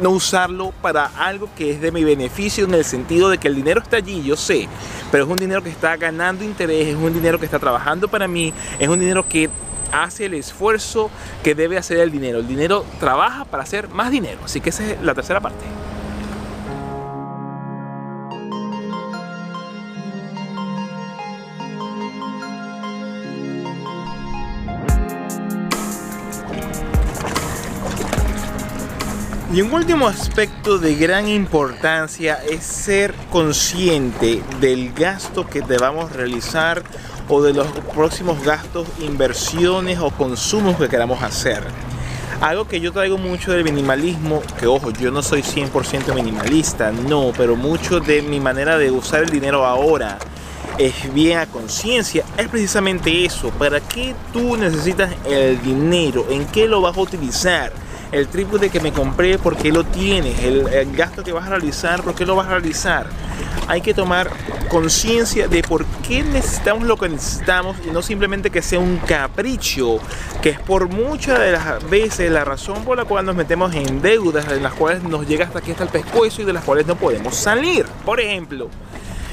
no 0.00 0.10
usarlo 0.10 0.72
para 0.82 1.06
algo 1.18 1.48
que 1.56 1.70
es 1.70 1.80
de 1.80 1.92
mi 1.92 2.04
beneficio 2.04 2.64
en 2.64 2.74
el 2.74 2.84
sentido 2.84 3.28
de 3.28 3.38
que 3.38 3.48
el 3.48 3.54
dinero 3.54 3.80
está 3.80 3.96
allí, 3.96 4.22
yo 4.22 4.36
sé, 4.36 4.68
pero 5.10 5.24
es 5.24 5.30
un 5.30 5.36
dinero 5.36 5.62
que 5.62 5.70
está 5.70 5.96
ganando 5.96 6.44
interés, 6.44 6.88
es 6.88 6.96
un 6.96 7.12
dinero 7.12 7.38
que 7.38 7.44
está 7.44 7.58
trabajando 7.58 8.08
para 8.08 8.28
mí, 8.28 8.52
es 8.78 8.88
un 8.88 8.98
dinero 8.98 9.26
que 9.28 9.50
hace 9.92 10.26
el 10.26 10.34
esfuerzo 10.34 11.10
que 11.42 11.54
debe 11.54 11.78
hacer 11.78 11.98
el 11.98 12.10
dinero. 12.10 12.38
El 12.38 12.48
dinero 12.48 12.84
trabaja 13.00 13.44
para 13.44 13.62
hacer 13.62 13.88
más 13.88 14.10
dinero. 14.10 14.40
Así 14.44 14.60
que 14.60 14.70
esa 14.70 14.84
es 14.84 15.02
la 15.02 15.14
tercera 15.14 15.40
parte. 15.40 15.64
Y 29.56 29.62
un 29.62 29.72
último 29.72 30.06
aspecto 30.06 30.76
de 30.76 30.96
gran 30.96 31.28
importancia 31.28 32.34
es 32.46 32.62
ser 32.62 33.14
consciente 33.30 34.42
del 34.60 34.92
gasto 34.92 35.46
que 35.46 35.62
debamos 35.62 36.12
realizar 36.12 36.82
o 37.30 37.40
de 37.40 37.54
los 37.54 37.66
próximos 37.94 38.44
gastos, 38.44 38.86
inversiones 39.00 39.98
o 39.98 40.10
consumos 40.10 40.76
que 40.76 40.90
queramos 40.90 41.22
hacer. 41.22 41.62
Algo 42.42 42.68
que 42.68 42.80
yo 42.80 42.92
traigo 42.92 43.16
mucho 43.16 43.50
del 43.50 43.64
minimalismo, 43.64 44.42
que 44.60 44.66
ojo, 44.66 44.90
yo 44.90 45.10
no 45.10 45.22
soy 45.22 45.40
100% 45.40 46.14
minimalista, 46.14 46.92
no, 46.92 47.32
pero 47.34 47.56
mucho 47.56 47.98
de 47.98 48.20
mi 48.20 48.40
manera 48.40 48.76
de 48.76 48.90
usar 48.90 49.22
el 49.22 49.30
dinero 49.30 49.64
ahora 49.64 50.18
es 50.76 51.14
bien 51.14 51.38
a 51.38 51.46
conciencia, 51.46 52.26
es 52.36 52.46
precisamente 52.48 53.24
eso. 53.24 53.48
¿Para 53.52 53.80
qué 53.80 54.14
tú 54.34 54.58
necesitas 54.58 55.14
el 55.24 55.62
dinero? 55.62 56.26
¿En 56.28 56.44
qué 56.44 56.68
lo 56.68 56.82
vas 56.82 56.94
a 56.94 57.00
utilizar? 57.00 57.85
El 58.12 58.28
trípode 58.28 58.70
que 58.70 58.80
me 58.80 58.92
compré, 58.92 59.38
¿por 59.38 59.56
qué 59.56 59.72
lo 59.72 59.84
tienes? 59.84 60.42
El, 60.42 60.94
gasto 60.96 61.24
que 61.24 61.32
vas 61.32 61.46
a 61.46 61.50
realizar, 61.50 62.02
¿por 62.02 62.14
qué 62.14 62.24
lo 62.24 62.36
vas 62.36 62.46
a 62.46 62.50
realizar? 62.50 63.06
Hay 63.68 63.80
que 63.80 63.94
tomar 63.94 64.30
conciencia 64.68 65.48
de 65.48 65.62
por 65.62 65.84
qué 66.06 66.22
necesitamos 66.22 66.84
lo 66.84 66.96
que 66.96 67.08
necesitamos 67.08 67.76
y 67.86 67.90
no 67.90 68.00
simplemente 68.02 68.50
que 68.50 68.62
sea 68.62 68.78
un 68.78 68.98
capricho, 68.98 69.98
que 70.40 70.50
es 70.50 70.60
por 70.60 70.88
muchas 70.88 71.38
de 71.40 71.52
las 71.52 71.88
veces 71.90 72.30
la 72.30 72.44
razón 72.44 72.84
por 72.84 72.96
la 72.96 73.04
cual 73.04 73.26
nos 73.26 73.34
metemos 73.34 73.74
en 73.74 74.00
deudas, 74.00 74.46
en 74.50 74.62
las 74.62 74.74
cuales 74.74 75.02
nos 75.02 75.26
llega 75.26 75.46
hasta 75.46 75.58
aquí 75.58 75.72
hasta 75.72 75.84
el 75.84 75.90
pescuezo 75.90 76.42
y 76.42 76.44
de 76.44 76.52
las 76.52 76.64
cuales 76.64 76.86
no 76.86 76.96
podemos 76.96 77.34
salir. 77.34 77.84
Por 78.04 78.20
ejemplo, 78.20 78.70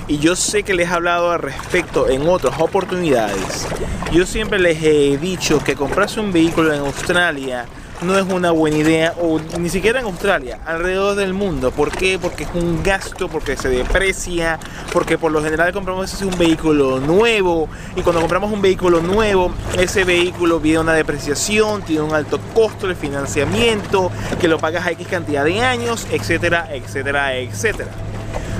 y 0.08 0.18
yo 0.18 0.36
sé 0.36 0.63
que 0.63 0.74
les 0.74 0.89
he 0.89 0.94
hablado 0.94 1.32
al 1.32 1.39
respecto 1.39 2.10
en 2.10 2.27
otras 2.27 2.60
oportunidades. 2.60 3.68
Yo 4.12 4.25
siempre 4.25 4.60
les 4.60 4.84
he 4.84 5.18
dicho 5.18 5.63
que 5.63 5.75
comprarse 5.75 6.20
un 6.20 6.34
vehículo 6.34 6.74
en 6.74 6.82
Australia 6.82 7.65
no 8.04 8.18
es 8.18 8.26
una 8.26 8.52
buena 8.52 8.78
idea, 8.78 9.14
o 9.22 9.40
ni 9.60 9.70
siquiera 9.70 10.00
en 10.00 10.06
Australia, 10.06 10.60
alrededor 10.66 11.16
del 11.16 11.34
mundo. 11.34 11.72
¿Por 11.72 11.92
qué? 11.92 12.20
Porque 12.20 12.44
es 12.44 12.50
un 12.54 12.84
gasto, 12.84 13.30
porque 13.30 13.58
se 13.58 13.70
deprecia, 13.70 14.60
porque 14.92 15.18
por 15.18 15.32
lo 15.32 15.44
general 15.44 15.72
compramos 15.74 16.22
un 16.22 16.38
vehículo 16.38 17.00
nuevo 17.00 17.70
y 17.96 18.02
cuando 18.02 18.22
compramos 18.22 18.52
un 18.52 18.62
vehículo 18.62 19.02
nuevo, 19.02 19.52
ese 19.78 20.04
vehículo 20.04 20.60
viene 20.60 20.80
una 20.80 20.94
depreciación, 20.94 21.84
tiene 21.84 22.02
un 22.02 22.14
alto 22.14 22.40
costo 22.54 22.88
de 22.88 22.96
financiamiento, 22.96 24.12
que 24.40 24.48
lo 24.48 24.60
pagas 24.60 24.88
X 24.88 25.08
cantidad 25.08 25.46
de 25.46 25.62
años, 25.62 26.08
etcétera, 26.12 26.70
etcétera, 26.74 27.36
etcétera. 27.36 27.92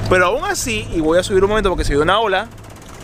Pero 0.10 0.28
aún 0.28 0.46
así, 0.46 0.88
y 0.94 1.00
voy 1.00 1.20
a 1.20 1.24
subir 1.24 1.44
un 1.44 1.50
momento 1.50 1.70
porque 1.70 1.84
se 1.84 1.94
dio 1.94 2.02
una 2.02 2.20
ola, 2.20 2.48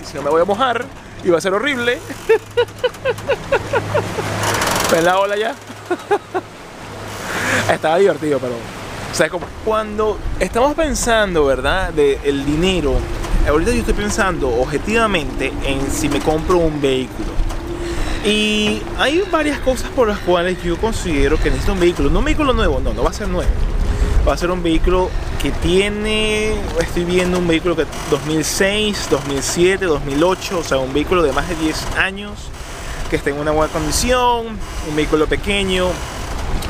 y 0.02 0.06
si 0.06 0.16
no 0.16 0.22
me 0.22 0.30
voy 0.30 0.42
a 0.42 0.46
mojar, 0.46 0.86
y 1.24 1.30
va 1.30 1.38
a 1.38 1.42
ser 1.42 1.54
horrible. 1.54 2.00
¿Ven 4.92 5.06
la 5.06 5.20
ola 5.20 5.38
ya? 5.38 5.56
Estaba 7.72 7.98
divertido, 7.98 8.40
pero. 8.40 8.54
O 8.54 9.16
sea, 9.16 9.30
como 9.30 9.46
cuando 9.66 10.18
estamos 10.40 10.76
pensando, 10.76 11.46
¿verdad? 11.46 11.92
De 11.94 12.20
el 12.24 12.46
dinero. 12.46 12.96
Ahorita 13.48 13.72
yo 13.72 13.80
estoy 13.80 13.96
pensando 13.96 14.50
objetivamente 14.50 15.52
en 15.66 15.90
si 15.92 16.10
me 16.10 16.20
compro 16.20 16.58
un 16.58 16.80
vehículo. 16.82 17.30
Y 18.26 18.82
hay 18.98 19.24
varias 19.32 19.60
cosas 19.60 19.90
por 19.92 20.08
las 20.08 20.20
cuales 20.20 20.62
yo 20.62 20.78
considero 20.78 21.38
que 21.38 21.50
necesito 21.50 21.74
un 21.74 21.80
vehículo. 21.80 22.10
No 22.10 22.20
un 22.20 22.26
vehículo 22.26 22.54
nuevo, 22.54 22.80
no, 22.80 22.94
no 22.94 23.04
va 23.04 23.10
a 23.10 23.14
ser 23.14 23.28
nuevo. 23.30 23.50
Va 24.28 24.34
a 24.34 24.38
ser 24.38 24.52
un 24.52 24.62
vehículo 24.62 25.10
que 25.42 25.52
tiene, 25.52 26.54
estoy 26.82 27.06
viendo 27.06 27.40
un 27.40 27.48
vehículo 27.48 27.78
que 27.78 27.86
2006, 28.12 29.08
2007, 29.10 29.86
2008, 29.86 30.60
o 30.60 30.64
sea, 30.64 30.78
un 30.80 30.94
vehículo 30.94 31.24
de 31.24 31.32
más 31.32 31.48
de 31.48 31.56
10 31.56 31.96
años 31.98 32.34
que 33.10 33.16
esté 33.16 33.32
en 33.32 33.40
una 33.40 33.52
buena 33.52 33.74
condición, 33.74 34.48
un 34.88 34.96
vehículo 34.96 35.28
pequeño, 35.28 35.88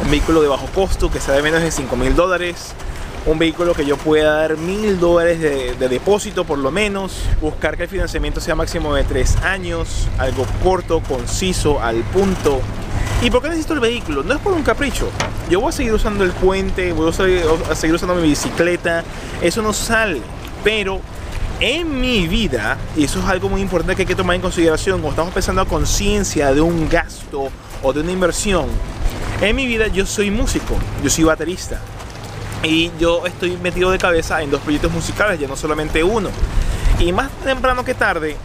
un 0.03 0.09
vehículo 0.09 0.41
de 0.41 0.47
bajo 0.47 0.67
costo 0.67 1.11
que 1.11 1.19
sea 1.19 1.35
de 1.35 1.41
menos 1.41 1.61
de 1.61 1.69
5 1.69 1.95
mil 1.97 2.15
dólares, 2.15 2.73
un 3.25 3.37
vehículo 3.37 3.73
que 3.73 3.85
yo 3.85 3.97
pueda 3.97 4.33
dar 4.33 4.57
mil 4.57 4.99
dólares 4.99 5.39
de, 5.39 5.89
depósito 5.89 6.45
por 6.45 6.57
lo 6.57 6.71
menos, 6.71 7.21
buscar 7.41 7.75
que 7.75 7.83
el 7.83 7.89
financiamiento 7.89 8.39
sea 8.39 8.55
máximo 8.55 8.95
de 8.95 9.03
3 9.03 9.37
años, 9.43 10.07
algo 10.17 10.45
corto, 10.63 11.01
conciso, 11.01 11.81
al 11.81 11.97
punto. 12.03 12.61
¿Y 13.21 13.29
por 13.29 13.41
qué 13.41 13.49
necesito 13.49 13.73
el 13.73 13.81
vehículo? 13.81 14.23
No 14.23 14.33
es 14.33 14.39
por 14.39 14.53
un 14.53 14.63
capricho. 14.63 15.09
Yo 15.49 15.59
voy 15.59 15.69
a 15.69 15.71
seguir 15.73 15.93
usando 15.93 16.23
el 16.23 16.31
puente, 16.31 16.93
voy 16.93 17.09
a 17.09 17.75
seguir 17.75 17.95
usando 17.95 18.15
mi 18.15 18.29
bicicleta, 18.29 19.03
eso 19.41 19.61
no 19.61 19.73
sale. 19.73 20.21
Pero 20.63 21.01
en 21.59 21.99
mi 21.99 22.27
vida, 22.27 22.77
y 22.95 23.03
eso 23.03 23.19
es 23.19 23.25
algo 23.25 23.49
muy 23.49 23.61
importante 23.61 23.95
que 23.95 24.03
hay 24.03 24.07
que 24.07 24.15
tomar 24.15 24.35
en 24.35 24.41
consideración 24.41 25.01
cuando 25.01 25.11
estamos 25.11 25.33
pensando 25.33 25.61
a 25.61 25.65
conciencia 25.65 26.53
de 26.53 26.61
un 26.61 26.87
gasto 26.87 27.49
o 27.83 27.93
de 27.93 28.01
una 28.01 28.11
inversión, 28.11 28.67
en 29.41 29.55
mi 29.55 29.65
vida 29.65 29.87
yo 29.87 30.05
soy 30.05 30.31
músico, 30.31 30.75
yo 31.03 31.09
soy 31.09 31.23
baterista. 31.23 31.79
Y 32.61 32.91
yo 32.99 33.25
estoy 33.25 33.55
metido 33.57 33.89
de 33.89 33.97
cabeza 33.97 34.41
en 34.41 34.51
dos 34.51 34.59
proyectos 34.61 34.91
musicales, 34.91 35.39
ya 35.39 35.47
no 35.47 35.55
solamente 35.55 36.03
uno. 36.03 36.29
Y 36.99 37.13
más 37.13 37.31
temprano 37.45 37.85
que 37.85 37.93
tarde, 37.93 38.35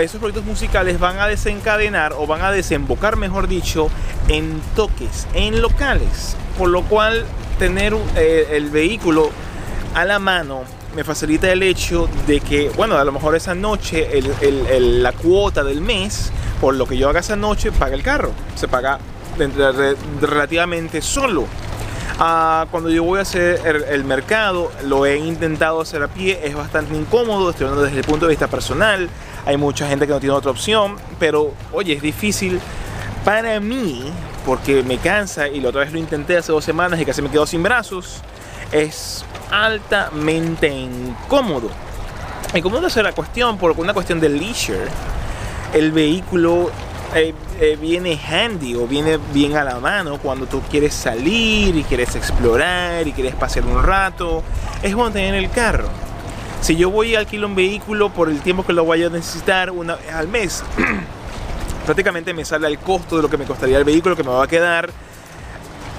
esos 0.00 0.18
proyectos 0.18 0.44
musicales 0.44 0.98
van 0.98 1.18
a 1.18 1.28
desencadenar 1.28 2.14
o 2.14 2.26
van 2.26 2.42
a 2.42 2.50
desembocar, 2.50 3.16
mejor 3.16 3.46
dicho, 3.46 3.90
en 4.26 4.60
toques, 4.74 5.28
en 5.34 5.62
locales. 5.62 6.36
Por 6.58 6.68
lo 6.70 6.82
cual 6.82 7.24
tener 7.60 7.96
eh, 8.16 8.48
el 8.52 8.70
vehículo 8.70 9.30
a 9.94 10.04
la 10.04 10.18
mano 10.18 10.64
me 10.94 11.04
facilita 11.04 11.50
el 11.50 11.62
hecho 11.62 12.08
de 12.26 12.40
que, 12.40 12.70
bueno, 12.70 12.96
a 12.96 13.04
lo 13.04 13.12
mejor 13.12 13.36
esa 13.36 13.54
noche 13.54 14.08
la 14.80 15.12
cuota 15.12 15.62
del 15.62 15.80
mes, 15.80 16.32
por 16.60 16.74
lo 16.74 16.86
que 16.86 16.96
yo 16.96 17.08
haga 17.08 17.20
esa 17.20 17.36
noche, 17.36 17.72
paga 17.72 17.94
el 17.94 18.02
carro. 18.02 18.32
Se 18.54 18.68
paga 18.68 18.98
relativamente 20.20 21.00
solo. 21.00 21.46
Ah, 22.20 22.66
cuando 22.72 22.90
yo 22.90 23.04
voy 23.04 23.20
a 23.20 23.22
hacer 23.22 23.84
el, 23.88 24.02
mercado, 24.02 24.72
lo 24.84 25.06
he 25.06 25.18
intentado 25.18 25.80
hacer 25.80 26.02
a 26.02 26.08
pie, 26.08 26.40
es 26.42 26.56
bastante 26.56 26.96
incómodo, 26.96 27.50
estoy 27.50 27.66
hablando 27.66 27.84
desde 27.84 28.00
el 28.00 28.04
punto 28.04 28.26
de 28.26 28.30
vista 28.30 28.48
personal, 28.48 29.08
hay 29.46 29.56
mucha 29.56 29.86
gente 29.86 30.04
que 30.04 30.12
no 30.12 30.18
tiene 30.18 30.34
otra 30.34 30.50
opción, 30.50 30.96
pero 31.20 31.52
oye, 31.72 31.92
es 31.92 32.02
difícil 32.02 32.60
para 33.24 33.60
mí, 33.60 34.10
porque 34.44 34.82
me 34.82 34.98
cansa 34.98 35.46
y 35.46 35.60
la 35.60 35.68
otra 35.68 35.82
vez 35.82 35.92
lo 35.92 36.00
intenté 36.00 36.36
hace 36.36 36.50
dos 36.50 36.64
semanas 36.64 37.00
y 37.00 37.04
casi 37.04 37.22
me 37.22 37.30
quedo 37.30 37.46
sin 37.46 37.62
brazos, 37.62 38.20
es 38.72 39.24
altamente 39.50 40.68
incómodo. 40.68 41.70
Incómodo 42.54 42.86
es 42.86 42.96
la 42.96 43.12
cuestión, 43.12 43.58
por 43.58 43.72
una 43.72 43.92
cuestión 43.92 44.20
de 44.20 44.28
leisure, 44.28 44.88
el 45.74 45.92
vehículo 45.92 46.70
eh, 47.14 47.34
eh, 47.60 47.78
viene 47.80 48.18
handy 48.18 48.74
o 48.74 48.86
viene 48.86 49.18
bien 49.32 49.56
a 49.56 49.64
la 49.64 49.80
mano 49.80 50.18
cuando 50.18 50.46
tú 50.46 50.60
quieres 50.70 50.94
salir 50.94 51.76
y 51.76 51.82
quieres 51.84 52.14
explorar 52.16 53.06
y 53.06 53.12
quieres 53.12 53.34
pasear 53.34 53.64
un 53.66 53.82
rato. 53.82 54.42
Es 54.82 54.94
bueno 54.94 55.12
tener 55.12 55.34
el 55.34 55.50
carro. 55.50 55.88
Si 56.60 56.76
yo 56.76 56.90
voy 56.90 57.14
a 57.14 57.20
alquilar 57.20 57.46
un 57.46 57.54
vehículo 57.54 58.10
por 58.10 58.28
el 58.28 58.40
tiempo 58.40 58.64
que 58.66 58.72
lo 58.72 58.84
vaya 58.84 59.06
a 59.06 59.10
necesitar 59.10 59.70
una 59.70 59.96
al 60.12 60.28
mes, 60.28 60.64
prácticamente 61.86 62.34
me 62.34 62.44
sale 62.44 62.66
el 62.66 62.78
costo 62.78 63.16
de 63.16 63.22
lo 63.22 63.30
que 63.30 63.36
me 63.36 63.44
costaría 63.44 63.78
el 63.78 63.84
vehículo 63.84 64.16
que 64.16 64.24
me 64.24 64.30
va 64.30 64.44
a 64.44 64.48
quedar, 64.48 64.90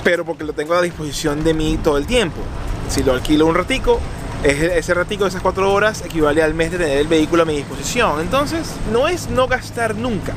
pero 0.10 0.26
porque 0.26 0.44
lo 0.44 0.54
tengo 0.54 0.74
a 0.74 0.82
disposición 0.82 1.44
de 1.44 1.54
mí 1.54 1.78
todo 1.84 2.00
el 2.00 2.08
tiempo. 2.08 2.42
Si 2.90 3.04
lo 3.04 3.14
alquilo 3.14 3.46
un 3.46 3.54
ratico, 3.54 4.00
ese 4.44 4.96
ratico 4.96 5.26
de 5.26 5.30
esas 5.30 5.44
cuatro 5.44 5.72
horas 5.72 6.04
equivale 6.04 6.42
al 6.42 6.56
mes 6.56 6.72
de 6.72 6.80
tener 6.80 6.98
el 6.98 7.08
vehículo 7.08 7.44
a 7.44 7.46
mi 7.46 7.56
disposición. 7.56 8.20
Entonces, 8.20 8.72
no 8.92 9.08
es 9.08 9.30
no 9.30 9.48
gastar 9.48 9.94
nunca, 9.94 10.34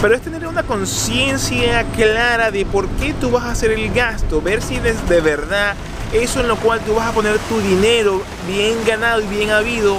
pero 0.00 0.14
es 0.14 0.22
tener 0.22 0.46
una 0.46 0.62
conciencia 0.62 1.84
clara 1.94 2.50
de 2.50 2.64
por 2.64 2.88
qué 2.88 3.12
tú 3.12 3.30
vas 3.30 3.44
a 3.44 3.50
hacer 3.50 3.72
el 3.72 3.92
gasto, 3.92 4.40
ver 4.40 4.62
si 4.62 4.76
es 4.76 5.06
de 5.10 5.20
verdad 5.20 5.74
eso 6.14 6.40
en 6.40 6.48
lo 6.48 6.56
cual 6.56 6.80
tú 6.80 6.94
vas 6.94 7.06
a 7.06 7.12
poner 7.12 7.36
tu 7.50 7.60
dinero 7.60 8.22
bien 8.48 8.78
ganado 8.86 9.20
y 9.20 9.26
bien 9.26 9.50
habido 9.50 9.98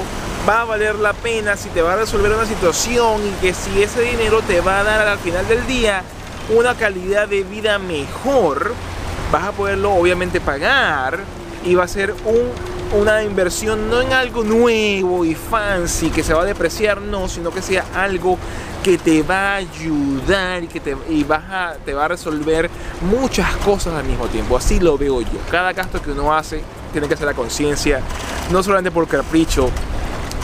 va 0.49 0.61
a 0.61 0.65
valer 0.65 0.95
la 0.95 1.13
pena, 1.13 1.55
si 1.55 1.69
te 1.69 1.83
va 1.83 1.93
a 1.93 1.97
resolver 1.97 2.31
una 2.31 2.47
situación 2.47 3.21
y 3.27 3.31
que 3.41 3.53
si 3.53 3.83
ese 3.83 4.01
dinero 4.01 4.41
te 4.41 4.59
va 4.59 4.79
a 4.79 4.83
dar 4.83 5.07
al 5.07 5.19
final 5.19 5.47
del 5.47 5.67
día 5.67 6.03
una 6.49 6.75
calidad 6.75 7.27
de 7.27 7.43
vida 7.43 7.79
mejor, 7.79 8.73
vas 9.31 9.45
a 9.45 9.51
poderlo 9.51 9.93
obviamente 9.93 10.41
pagar 10.41 11.19
y 11.65 11.75
va 11.75 11.83
a 11.83 11.87
ser 11.87 12.13
una 12.93 13.23
inversión 13.23 13.89
no 13.89 14.01
en 14.01 14.11
algo 14.11 14.43
nuevo 14.43 15.23
y 15.23 15.35
fancy 15.35 16.09
que 16.09 16.23
se 16.23 16.33
va 16.33 16.41
a 16.41 16.45
depreciar, 16.45 16.99
no, 17.01 17.27
sino 17.27 17.51
que 17.51 17.61
sea 17.61 17.85
algo 17.95 18.37
que 18.83 18.97
te 18.97 19.21
va 19.21 19.53
a 19.53 19.55
ayudar 19.57 20.63
y 20.63 20.67
que 20.67 20.79
te, 20.79 20.97
y 21.07 21.23
te 21.85 21.93
va 21.93 22.05
a 22.05 22.07
resolver 22.07 22.69
muchas 23.01 23.55
cosas 23.57 23.93
al 23.93 24.05
mismo 24.05 24.27
tiempo. 24.27 24.57
Así 24.57 24.79
lo 24.79 24.97
veo 24.97 25.21
yo. 25.21 25.39
Cada 25.49 25.71
gasto 25.71 26.01
que 26.01 26.11
uno 26.11 26.35
hace 26.35 26.63
tiene 26.91 27.07
que 27.07 27.15
ser 27.15 27.27
la 27.27 27.33
conciencia, 27.33 28.01
no 28.51 28.63
solamente 28.63 28.91
por 28.91 29.07
capricho, 29.07 29.69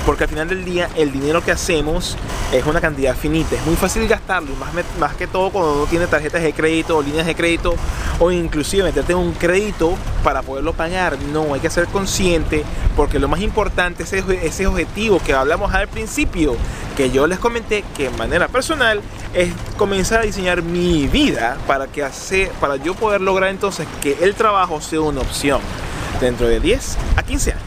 porque 0.08 0.24
al 0.24 0.30
final 0.30 0.48
del 0.48 0.64
día 0.64 0.88
el 0.96 1.12
dinero 1.12 1.44
que 1.44 1.52
hacemos 1.52 2.16
es 2.54 2.66
una 2.66 2.80
cantidad 2.80 3.14
finita, 3.14 3.58
es 3.58 3.66
muy 3.66 3.76
fácil 3.76 4.08
gastarlo, 4.08 4.56
más, 4.56 4.70
más 4.98 5.16
que 5.18 5.28
todo 5.28 5.50
cuando 5.50 5.74
uno 5.74 5.86
tiene 5.86 6.08
tarjetas 6.08 6.44
de 6.44 6.54
crédito 6.54 6.96
o 6.96 7.02
líneas 7.02 7.26
de 7.28 7.36
crédito 7.36 7.76
o 8.18 8.32
inclusive 8.32 8.86
meterte 8.86 9.12
en 9.12 9.18
un 9.18 9.34
crédito 9.34 9.98
para 10.24 10.44
poderlo 10.44 10.72
pagar. 10.72 11.18
No, 11.34 11.54
hay 11.54 11.60
que 11.60 11.70
ser 11.70 11.88
consciente 11.88 12.64
porque 12.96 13.20
lo 13.20 13.28
más 13.28 13.42
importante 13.42 14.04
es 14.04 14.14
ese 14.14 14.66
objetivo 14.66 15.20
que 15.20 15.34
hablamos 15.34 15.74
al 15.74 15.90
principio, 15.90 16.56
que 16.96 17.12
yo 17.12 17.28
les 17.28 17.38
comenté 17.38 17.84
que 17.98 18.06
en 18.06 18.18
manera 18.18 18.48
personal 18.48 19.02
es 19.34 19.52
comenzar 19.76 20.22
a 20.22 20.24
diseñar 20.24 20.62
mi 20.62 21.08
vida 21.08 21.58
para 21.68 21.88
que 21.88 22.06
hace, 22.06 22.50
para 22.62 22.78
yo 22.78 22.96
poder 22.96 23.20
lograr 23.20 23.50
entonces 23.50 23.86
que 24.02 24.18
el 24.22 24.36
trabajo 24.36 24.80
sea 24.80 25.02
una 25.02 25.20
opción 25.20 25.60
dentro 26.22 26.48
de 26.48 26.62
10 26.62 26.98
a 27.18 27.24
15 27.24 27.52
años. 27.52 27.67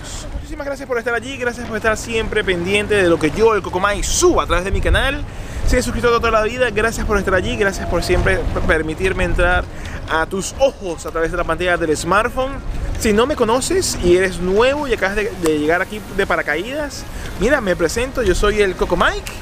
Gracias 0.65 0.87
por 0.87 0.99
estar 0.99 1.15
allí, 1.15 1.39
gracias 1.39 1.67
por 1.67 1.79
estar 1.79 1.97
siempre 1.97 2.45
pendiente 2.45 2.95
de 2.95 3.09
lo 3.09 3.19
que 3.19 3.31
yo, 3.31 3.55
el 3.55 3.63
Cocomay, 3.63 4.03
subo 4.03 4.43
a 4.43 4.47
través 4.47 4.63
de 4.63 4.71
mi 4.71 4.83
canal. 4.83 5.25
Si 5.67 5.73
eres 5.73 5.87
suscrito 5.87 6.11
toda 6.11 6.31
la 6.31 6.43
vida, 6.43 6.69
gracias 6.71 7.07
por 7.07 7.17
estar 7.17 7.33
allí, 7.35 7.57
gracias 7.57 7.89
por 7.89 8.03
siempre 8.03 8.39
permitirme 8.67 9.25
entrar 9.25 9.65
a 10.11 10.27
tus 10.27 10.55
ojos 10.59 11.07
a 11.07 11.11
través 11.11 11.31
de 11.31 11.39
la 11.39 11.45
pantalla 11.45 11.79
del 11.79 11.97
smartphone. 11.97 12.53
Si 12.99 13.15
no 13.15 13.27
me 13.27 13.37
conoces 13.37 13.97
y 14.05 14.17
eres 14.17 14.39
nuevo 14.39 14.87
y 14.87 14.93
acabas 14.93 15.17
de, 15.17 15.31
llegar 15.59 15.81
aquí 15.81 15.99
de 16.17 16.27
paracaídas, 16.27 17.05
mira, 17.41 17.63
me 17.63 17.75
presento, 17.75 18.23
yo 18.23 18.35
soy 18.35 18.61
el 18.61 18.77
Coco 18.77 18.99
Mike. 18.99 19.33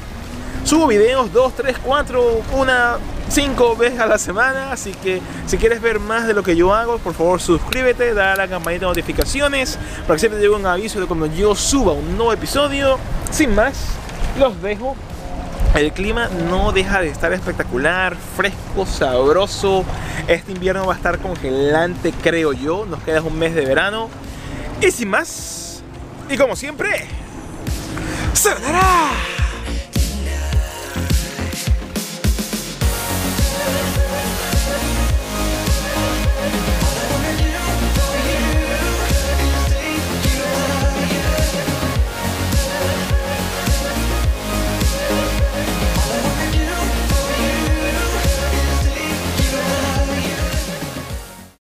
Subo 0.63 0.87
videos 0.87 1.33
2, 1.33 1.53
3, 1.53 1.77
4, 1.83 2.41
1, 2.53 2.73
5 3.29 3.75
veces 3.75 3.99
a 3.99 4.05
la 4.05 4.17
semana, 4.17 4.71
así 4.71 4.91
que 4.91 5.21
si 5.45 5.57
quieres 5.57 5.81
ver 5.81 5.99
más 5.99 6.27
de 6.27 6.33
lo 6.33 6.43
que 6.43 6.55
yo 6.55 6.73
hago, 6.73 6.97
por 6.97 7.13
favor 7.13 7.39
suscríbete, 7.39 8.13
dale 8.13 8.31
a 8.31 8.35
la 8.35 8.47
campanita 8.47 8.85
de 8.85 8.89
notificaciones 8.89 9.77
para 10.01 10.15
que 10.15 10.19
siempre 10.19 10.39
te 10.39 10.45
llegue 10.45 10.55
un 10.55 10.65
aviso 10.65 10.99
de 10.99 11.05
cuando 11.05 11.27
yo 11.27 11.55
suba 11.55 11.93
un 11.93 12.17
nuevo 12.17 12.33
episodio. 12.33 12.97
Sin 13.31 13.53
más, 13.55 13.75
los 14.37 14.61
dejo 14.61 14.95
el 15.75 15.91
clima 15.93 16.29
no 16.49 16.71
deja 16.71 16.99
de 16.99 17.09
estar 17.09 17.31
espectacular, 17.31 18.15
fresco, 18.35 18.87
sabroso. 18.87 19.85
Este 20.27 20.51
invierno 20.51 20.87
va 20.87 20.93
a 20.93 20.97
estar 20.97 21.19
congelante, 21.19 22.11
creo 22.23 22.53
yo. 22.53 22.85
Nos 22.87 23.03
queda 23.03 23.21
un 23.21 23.37
mes 23.37 23.53
de 23.53 23.65
verano. 23.65 24.09
Y 24.81 24.89
sin 24.91 25.09
más, 25.09 25.83
y 26.29 26.37
como 26.37 26.55
siempre, 26.55 27.07
¡Sayonara! 28.33 29.28